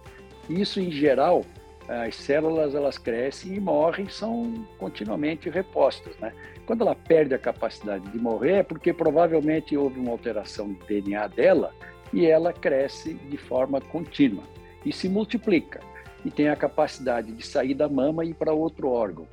Isso, 0.48 0.80
em 0.80 0.90
geral, 0.90 1.44
as 1.88 2.14
células 2.14 2.74
elas 2.74 2.96
crescem 2.96 3.54
e 3.54 3.60
morrem, 3.60 4.08
são 4.08 4.64
continuamente 4.78 5.50
repostas, 5.50 6.16
né? 6.18 6.32
Quando 6.64 6.82
ela 6.82 6.94
perde 6.94 7.34
a 7.34 7.38
capacidade 7.38 8.08
de 8.10 8.18
morrer 8.18 8.58
é 8.58 8.62
porque 8.62 8.92
provavelmente 8.92 9.76
houve 9.76 9.98
uma 9.98 10.12
alteração 10.12 10.68
no 10.68 10.78
DNA 10.86 11.26
dela 11.26 11.74
e 12.12 12.26
ela 12.26 12.52
cresce 12.52 13.14
de 13.14 13.36
forma 13.36 13.80
contínua 13.80 14.44
e 14.84 14.92
se 14.92 15.08
multiplica 15.08 15.80
e 16.24 16.30
tem 16.30 16.48
a 16.48 16.54
capacidade 16.56 17.32
de 17.32 17.44
sair 17.44 17.74
da 17.74 17.88
mama 17.88 18.24
e 18.24 18.30
ir 18.30 18.34
para 18.34 18.52
outro 18.52 18.88
órgão. 18.88 19.26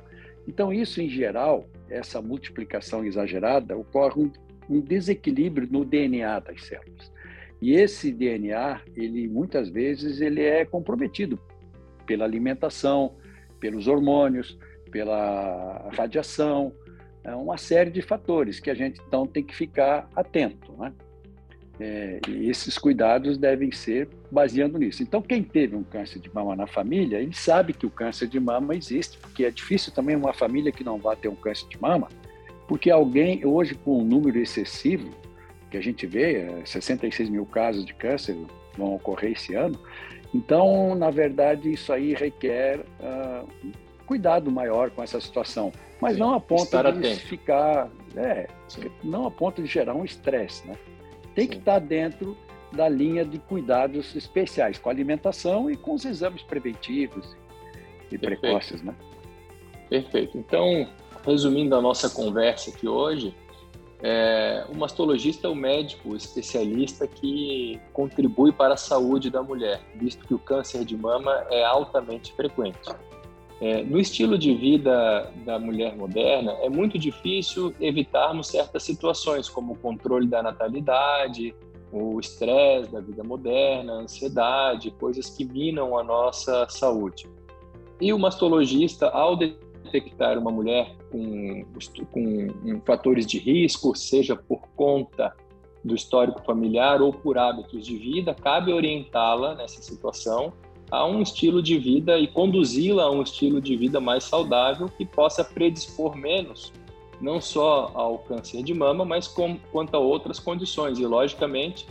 Então, 0.48 0.72
isso 0.72 1.02
em 1.02 1.10
geral, 1.10 1.68
essa 1.90 2.22
multiplicação 2.22 3.04
exagerada, 3.04 3.76
ocorre 3.76 4.32
um, 4.68 4.80
desequilíbrio 4.80 5.68
no 5.70 5.84
DNA 5.84 6.40
das 6.40 6.64
células. 6.64 7.12
E 7.60 7.74
esse 7.74 8.10
DNA, 8.10 8.80
ele 8.96 9.28
muitas 9.28 9.68
vezes 9.68 10.22
ele 10.22 10.42
é 10.42 10.64
comprometido 10.64 11.38
pela 12.06 12.24
alimentação, 12.24 13.14
pelos 13.60 13.86
hormônios, 13.86 14.58
pela 14.90 15.90
radiação, 15.92 16.72
é 17.22 17.34
uma 17.34 17.58
série 17.58 17.90
de 17.90 18.00
fatores 18.00 18.58
que 18.58 18.70
a 18.70 18.74
gente 18.74 19.00
então 19.06 19.26
tem 19.26 19.44
que 19.44 19.54
ficar 19.54 20.08
atento, 20.16 20.72
né? 20.78 20.94
É, 21.80 22.18
e 22.28 22.50
esses 22.50 22.76
cuidados 22.76 23.38
devem 23.38 23.70
ser 23.70 24.08
baseando 24.30 24.78
nisso. 24.78 25.02
Então, 25.02 25.22
quem 25.22 25.42
teve 25.42 25.76
um 25.76 25.84
câncer 25.84 26.18
de 26.18 26.32
mama 26.34 26.56
na 26.56 26.66
família, 26.66 27.18
ele 27.18 27.34
sabe 27.34 27.72
que 27.72 27.86
o 27.86 27.90
câncer 27.90 28.26
de 28.26 28.40
mama 28.40 28.74
existe, 28.74 29.16
porque 29.18 29.44
é 29.44 29.50
difícil 29.50 29.92
também 29.92 30.16
uma 30.16 30.32
família 30.32 30.72
que 30.72 30.82
não 30.82 30.98
vá 30.98 31.14
ter 31.14 31.28
um 31.28 31.36
câncer 31.36 31.68
de 31.68 31.80
mama, 31.80 32.08
porque 32.66 32.90
alguém, 32.90 33.46
hoje, 33.46 33.74
com 33.76 34.00
um 34.00 34.04
número 34.04 34.38
excessivo, 34.38 35.08
que 35.70 35.76
a 35.76 35.80
gente 35.80 36.06
vê, 36.06 36.48
66 36.64 37.28
é, 37.28 37.32
mil 37.32 37.46
casos 37.46 37.84
de 37.84 37.94
câncer 37.94 38.36
vão 38.76 38.94
ocorrer 38.94 39.32
esse 39.32 39.54
ano, 39.54 39.78
então, 40.34 40.94
na 40.94 41.10
verdade, 41.10 41.72
isso 41.72 41.92
aí 41.92 42.14
requer 42.14 42.80
uh, 43.00 43.48
cuidado 44.06 44.50
maior 44.50 44.90
com 44.90 45.02
essa 45.02 45.20
situação. 45.20 45.72
mas 46.00 46.14
Sim. 46.14 46.20
não 46.20 46.34
a 46.34 46.40
ponto 46.40 46.70
de 46.70 46.76
atento. 46.76 47.20
ficar, 47.20 47.88
é, 48.16 48.46
não 49.02 49.26
a 49.26 49.30
ponto 49.30 49.62
de 49.62 49.68
gerar 49.68 49.94
um 49.94 50.04
estresse, 50.04 50.66
né? 50.66 50.74
Tem 51.38 51.46
que 51.46 51.58
estar 51.58 51.78
dentro 51.78 52.36
da 52.72 52.88
linha 52.88 53.24
de 53.24 53.38
cuidados 53.38 54.16
especiais, 54.16 54.76
com 54.76 54.88
a 54.88 54.92
alimentação 54.92 55.70
e 55.70 55.76
com 55.76 55.94
os 55.94 56.04
exames 56.04 56.42
preventivos 56.42 57.36
e 58.10 58.18
Perfeito. 58.18 58.40
precoces, 58.40 58.82
né? 58.82 58.92
Perfeito. 59.88 60.36
Então, 60.36 60.88
resumindo 61.24 61.76
a 61.76 61.80
nossa 61.80 62.10
conversa 62.10 62.70
aqui 62.70 62.88
hoje, 62.88 63.32
é, 64.02 64.66
o 64.68 64.76
mastologista 64.76 65.46
é 65.46 65.50
o 65.50 65.54
médico 65.54 66.16
especialista 66.16 67.06
que 67.06 67.80
contribui 67.92 68.50
para 68.50 68.74
a 68.74 68.76
saúde 68.76 69.30
da 69.30 69.40
mulher, 69.40 69.80
visto 69.94 70.26
que 70.26 70.34
o 70.34 70.40
câncer 70.40 70.84
de 70.84 70.96
mama 70.96 71.46
é 71.50 71.64
altamente 71.64 72.32
frequente. 72.32 72.90
É, 73.60 73.82
no 73.82 73.98
estilo 73.98 74.38
de 74.38 74.54
vida 74.54 75.32
da 75.44 75.58
mulher 75.58 75.96
moderna, 75.96 76.52
é 76.60 76.68
muito 76.68 76.96
difícil 76.96 77.74
evitarmos 77.80 78.46
certas 78.46 78.84
situações, 78.84 79.48
como 79.48 79.72
o 79.72 79.78
controle 79.78 80.28
da 80.28 80.42
natalidade, 80.42 81.54
o 81.90 82.20
estresse 82.20 82.92
da 82.92 83.00
vida 83.00 83.24
moderna, 83.24 83.94
a 83.94 83.96
ansiedade, 83.96 84.92
coisas 84.92 85.30
que 85.30 85.44
minam 85.44 85.98
a 85.98 86.04
nossa 86.04 86.68
saúde. 86.68 87.28
E 88.00 88.12
o 88.12 88.18
mastologista, 88.18 89.08
ao 89.08 89.34
detectar 89.36 90.38
uma 90.38 90.52
mulher 90.52 90.94
com, 91.10 91.64
com 92.12 92.80
fatores 92.86 93.26
de 93.26 93.38
risco, 93.38 93.96
seja 93.96 94.36
por 94.36 94.60
conta 94.76 95.34
do 95.82 95.96
histórico 95.96 96.44
familiar 96.44 97.02
ou 97.02 97.12
por 97.12 97.38
hábitos 97.38 97.84
de 97.84 97.96
vida, 97.96 98.34
cabe 98.34 98.72
orientá-la 98.72 99.54
nessa 99.54 99.82
situação 99.82 100.52
a 100.90 101.06
um 101.06 101.20
estilo 101.20 101.62
de 101.62 101.78
vida 101.78 102.18
e 102.18 102.26
conduzi-la 102.26 103.04
a 103.04 103.10
um 103.10 103.22
estilo 103.22 103.60
de 103.60 103.76
vida 103.76 104.00
mais 104.00 104.24
saudável 104.24 104.88
que 104.88 105.04
possa 105.04 105.44
predispor 105.44 106.16
menos 106.16 106.72
não 107.20 107.40
só 107.40 107.90
ao 107.94 108.18
câncer 108.18 108.62
de 108.62 108.72
mama, 108.72 109.04
mas 109.04 109.26
com, 109.26 109.58
quanto 109.72 109.94
a 109.94 109.98
outras 109.98 110.38
condições. 110.38 110.98
E, 110.98 111.06
logicamente, 111.06 111.86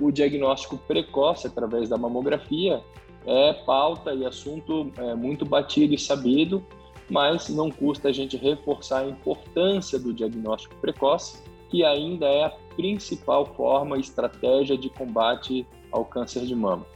o 0.00 0.10
diagnóstico 0.10 0.76
precoce 0.76 1.46
através 1.46 1.88
da 1.88 1.96
mamografia 1.96 2.82
é 3.24 3.52
pauta 3.52 4.14
e 4.14 4.24
assunto 4.24 4.92
é, 4.98 5.14
muito 5.14 5.44
batido 5.44 5.94
e 5.94 5.98
sabido, 5.98 6.64
mas 7.10 7.48
não 7.48 7.70
custa 7.70 8.08
a 8.08 8.12
gente 8.12 8.36
reforçar 8.36 9.00
a 9.00 9.08
importância 9.08 9.98
do 9.98 10.12
diagnóstico 10.12 10.76
precoce, 10.76 11.42
que 11.68 11.84
ainda 11.84 12.26
é 12.26 12.44
a 12.44 12.50
principal 12.76 13.46
forma 13.46 13.96
e 13.96 14.00
estratégia 14.00 14.76
de 14.76 14.88
combate 14.90 15.66
ao 15.90 16.04
câncer 16.04 16.44
de 16.44 16.54
mama. 16.54 16.86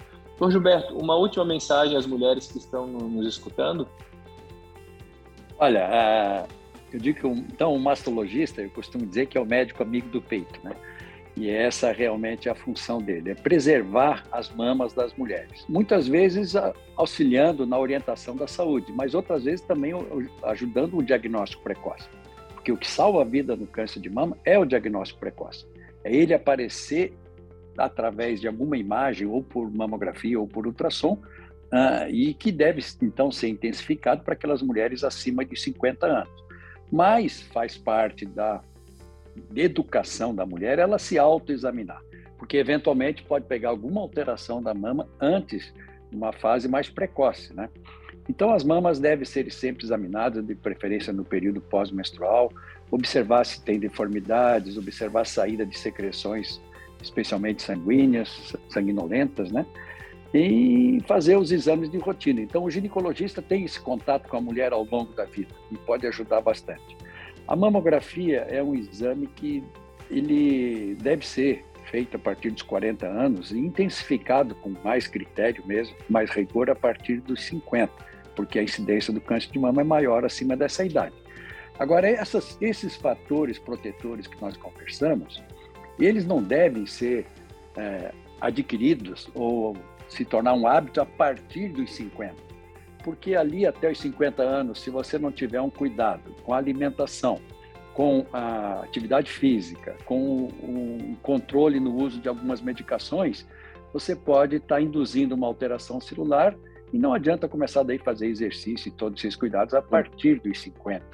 Doutor 0.41 0.53
Gilberto, 0.53 0.97
uma 0.97 1.17
última 1.17 1.45
mensagem 1.45 1.99
às 1.99 2.07
mulheres 2.07 2.51
que 2.51 2.57
estão 2.57 2.87
nos 2.87 3.27
escutando? 3.27 3.87
Olha, 5.59 5.81
é, 5.81 6.47
eu 6.95 6.99
digo 6.99 7.21
que 7.21 7.27
então 7.53 7.75
o 7.75 7.79
mastologista, 7.79 8.63
eu 8.63 8.71
costumo 8.71 9.05
dizer 9.05 9.27
que 9.27 9.37
é 9.37 9.41
o 9.41 9.45
médico 9.45 9.83
amigo 9.83 10.09
do 10.09 10.23
peito, 10.23 10.59
né? 10.65 10.75
E 11.37 11.51
essa 11.51 11.93
realmente 11.93 12.49
é 12.49 12.53
a 12.53 12.55
função 12.55 13.03
dele, 13.03 13.33
é 13.33 13.35
preservar 13.35 14.25
as 14.33 14.49
mamas 14.49 14.95
das 14.95 15.13
mulheres. 15.13 15.67
Muitas 15.69 16.09
vezes 16.09 16.55
auxiliando 16.97 17.67
na 17.67 17.79
orientação 17.79 18.35
da 18.35 18.47
saúde, 18.47 18.91
mas 18.93 19.15
outras 19.15 19.45
vezes 19.45 19.61
também 19.61 19.93
ajudando 20.45 20.97
o 20.97 21.03
diagnóstico 21.03 21.63
precoce. 21.63 22.09
Porque 22.55 22.73
o 22.73 22.79
que 22.79 22.89
salva 22.89 23.21
a 23.21 23.25
vida 23.27 23.55
no 23.55 23.67
câncer 23.67 24.01
de 24.01 24.09
mama 24.09 24.39
é 24.47 24.59
o 24.59 24.65
diagnóstico 24.65 25.21
precoce. 25.21 25.67
É 26.03 26.11
ele 26.11 26.33
aparecer 26.33 27.13
através 27.85 28.41
de 28.41 28.47
alguma 28.47 28.77
imagem, 28.77 29.27
ou 29.27 29.43
por 29.43 29.71
mamografia 29.71 30.39
ou 30.39 30.47
por 30.47 30.67
ultrassom, 30.67 31.15
uh, 31.15 32.09
e 32.09 32.35
que 32.35 32.53
deve 32.53 32.83
então 33.03 33.31
ser 33.31 33.49
intensificado 33.49 34.23
para 34.23 34.35
aquelas 34.35 34.63
mulheres 34.63 35.05
acima 35.05 35.45
de 35.45 35.59
50 35.59 36.07
anos. 36.07 36.45
Mas 36.91 37.43
faz 37.43 37.77
parte 37.77 38.27
da 38.27 38.61
educação 39.55 40.35
da 40.35 40.45
mulher 40.45 40.79
ela 40.79 40.99
se 40.99 41.19
autoexaminar, 41.19 42.03
porque 42.37 42.57
eventualmente 42.57 43.23
pode 43.23 43.47
pegar 43.47 43.71
alguma 43.71 44.01
alteração 44.01 44.63
da 44.63 44.75
mama 44.75 45.09
antes, 45.21 45.73
numa 46.11 46.33
fase 46.33 46.69
mais 46.69 46.91
precoce, 46.91 47.55
né? 47.55 47.69
Então 48.29 48.53
as 48.53 48.65
mamas 48.65 48.99
devem 48.99 49.25
ser 49.25 49.51
sempre 49.51 49.85
examinadas, 49.85 50.45
de 50.45 50.55
preferência 50.55 51.13
no 51.13 51.25
período 51.25 51.61
pós-menstrual, 51.61 52.53
observar 52.91 53.45
se 53.45 53.63
tem 53.65 53.79
deformidades, 53.79 54.77
observar 54.77 55.23
a 55.23 55.25
saída 55.25 55.65
de 55.65 55.77
secreções, 55.79 56.61
especialmente 57.03 57.63
sanguíneas, 57.63 58.55
sanguinolentas, 58.69 59.51
né? 59.51 59.67
E 60.33 61.03
fazer 61.07 61.37
os 61.37 61.51
exames 61.51 61.91
de 61.91 61.99
rotina. 61.99 62.41
Então 62.41 62.65
o 62.65 62.71
ginecologista 62.71 63.43
tem 63.43 63.65
esse 63.65 63.81
contato 63.81 64.29
com 64.29 64.37
a 64.37 64.41
mulher 64.41 64.73
ao 64.73 64.85
longo 64.85 65.13
da 65.13 65.25
vida 65.25 65.53
e 65.71 65.77
pode 65.77 66.07
ajudar 66.07 66.41
bastante. 66.41 66.97
A 67.49 67.57
mamografia 67.57 68.47
é 68.49 68.63
um 68.63 68.75
exame 68.75 69.27
que 69.27 69.65
ele 70.09 70.97
deve 71.01 71.27
ser 71.27 71.65
feito 71.91 72.17
a 72.17 72.21
partir 72.21 72.51
dos 72.51 72.63
40 72.63 73.07
anos 73.07 73.51
e 73.51 73.59
intensificado 73.59 74.55
com 74.55 74.73
mais 74.85 75.07
critério 75.07 75.67
mesmo, 75.67 75.97
mais 76.09 76.31
rigor 76.31 76.71
a 76.71 76.75
partir 76.75 77.21
dos 77.21 77.43
50, 77.45 77.93
porque 78.37 78.59
a 78.59 78.63
incidência 78.63 79.13
do 79.13 79.21
câncer 79.21 79.51
de 79.51 79.59
mama 79.59 79.81
é 79.81 79.85
maior 79.85 80.25
acima 80.25 80.57
dessa 80.57 80.85
idade. 80.85 81.15
Agora, 81.79 82.09
essas, 82.09 82.59
esses 82.61 82.95
fatores 82.95 83.59
protetores 83.59 84.27
que 84.27 84.41
nós 84.41 84.57
conversamos, 84.57 85.43
eles 86.05 86.27
não 86.27 86.43
devem 86.43 86.87
ser 86.87 87.27
é, 87.77 88.13
adquiridos 88.41 89.29
ou 89.35 89.77
se 90.09 90.25
tornar 90.25 90.55
um 90.55 90.67
hábito 90.67 91.01
a 91.01 91.07
partir 91.07 91.69
dos 91.69 91.93
50 91.95 92.51
porque 93.03 93.35
ali 93.35 93.67
até 93.67 93.91
os 93.91 93.99
50 93.99 94.43
anos, 94.43 94.81
se 94.81 94.91
você 94.91 95.19
não 95.19 95.33
tiver 95.33 95.61
um 95.61 95.71
cuidado 95.71 96.35
com 96.45 96.53
a 96.53 96.59
alimentação, 96.59 97.41
com 97.95 98.25
a 98.33 98.81
atividade 98.83 99.31
física, 99.31 99.97
com 100.05 100.45
o 100.45 101.17
controle 101.23 101.81
no 101.81 101.95
uso 101.97 102.21
de 102.21 102.29
algumas 102.29 102.61
medicações, 102.61 103.47
você 103.93 104.15
pode 104.15 104.57
estar 104.57 104.81
induzindo 104.81 105.35
uma 105.35 105.47
alteração 105.47 106.01
celular 106.01 106.55
e 106.93 106.99
não 106.99 107.13
adianta 107.13 107.49
começar 107.49 107.83
daí 107.83 107.99
fazer 107.99 108.27
exercício 108.27 108.89
e 108.89 108.93
todos 108.93 109.23
esses 109.23 109.37
cuidados 109.37 109.75
a 109.75 109.83
partir 109.83 110.41
dos 110.41 110.61
50. 110.61 111.05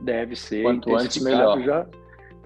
Deve 0.00 0.36
ser 0.36 0.62
Quanto 0.62 0.96
antes 0.96 1.22
melhor. 1.22 1.60
já. 1.60 1.86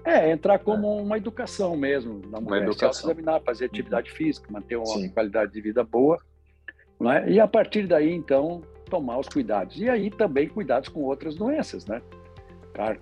É, 0.05 0.31
entrar 0.31 0.59
como 0.59 0.85
é. 0.85 1.01
uma 1.01 1.17
educação 1.17 1.77
mesmo 1.77 2.21
na 2.29 2.41
mulher, 2.41 2.59
uma 2.59 2.71
educação. 2.71 2.93
se 2.93 3.05
examinar, 3.05 3.41
fazer 3.41 3.65
atividade 3.65 4.11
física, 4.11 4.47
manter 4.51 4.75
uma 4.75 4.85
Sim. 4.85 5.09
qualidade 5.09 5.53
de 5.53 5.61
vida 5.61 5.83
boa 5.83 6.19
é? 7.11 7.29
E 7.29 7.39
a 7.39 7.47
partir 7.47 7.87
daí, 7.87 8.13
então, 8.13 8.61
tomar 8.89 9.17
os 9.17 9.27
cuidados. 9.27 9.79
E 9.79 9.89
aí 9.89 10.09
também 10.09 10.47
cuidados 10.47 10.89
com 10.89 11.01
outras 11.01 11.35
doenças, 11.35 11.85
né? 11.85 12.01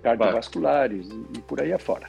Cardiovasculares 0.02 1.08
e, 1.08 1.38
e 1.38 1.42
por 1.42 1.60
aí 1.60 1.72
afora. 1.72 2.08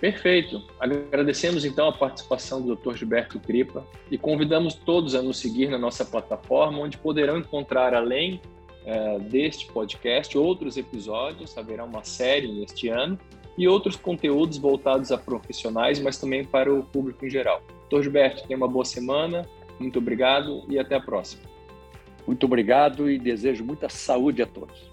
Perfeito. 0.00 0.62
Agradecemos 0.78 1.64
então 1.64 1.88
a 1.88 1.92
participação 1.92 2.62
do 2.62 2.74
Dr. 2.74 2.96
Gilberto 2.96 3.38
Cripa 3.38 3.84
e 4.10 4.16
convidamos 4.16 4.74
todos 4.74 5.14
a 5.14 5.20
nos 5.20 5.38
seguir 5.38 5.68
na 5.68 5.78
nossa 5.78 6.04
plataforma, 6.04 6.78
onde 6.78 6.96
poderão 6.96 7.38
encontrar, 7.38 7.94
além 7.94 8.40
é, 8.84 9.18
deste 9.18 9.70
podcast, 9.70 10.36
outros 10.38 10.76
episódios. 10.76 11.56
Haverá 11.56 11.84
uma 11.84 12.02
série 12.02 12.48
neste 12.48 12.88
ano 12.88 13.18
e 13.56 13.68
outros 13.68 13.96
conteúdos 13.96 14.58
voltados 14.58 15.12
a 15.12 15.18
profissionais, 15.18 16.00
mas 16.00 16.18
também 16.18 16.44
para 16.44 16.72
o 16.72 16.82
público 16.82 17.26
em 17.26 17.30
geral. 17.30 17.62
Dr. 17.88 18.02
Gilberto, 18.02 18.46
tenha 18.46 18.56
uma 18.56 18.68
boa 18.68 18.84
semana. 18.84 19.48
Muito 19.78 19.98
obrigado 19.98 20.64
e 20.68 20.78
até 20.78 20.96
a 20.96 21.00
próxima. 21.00 21.42
Muito 22.26 22.44
obrigado 22.44 23.10
e 23.10 23.18
desejo 23.18 23.64
muita 23.64 23.88
saúde 23.88 24.42
a 24.42 24.46
todos. 24.46 24.89